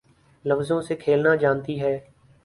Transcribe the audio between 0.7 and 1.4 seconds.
سے کھیلنا